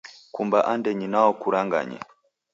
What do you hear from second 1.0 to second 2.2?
nwao kuranganye.